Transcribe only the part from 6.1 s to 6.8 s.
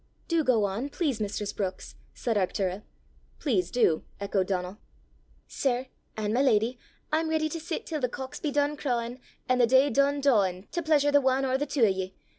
an' my leddy,